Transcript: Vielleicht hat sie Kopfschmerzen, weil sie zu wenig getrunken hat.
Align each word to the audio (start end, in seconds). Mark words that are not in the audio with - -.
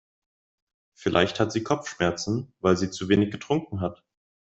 Vielleicht 0.95 1.39
hat 1.39 1.51
sie 1.51 1.61
Kopfschmerzen, 1.61 2.51
weil 2.59 2.75
sie 2.75 2.89
zu 2.89 3.07
wenig 3.07 3.29
getrunken 3.29 3.81
hat. 3.81 4.03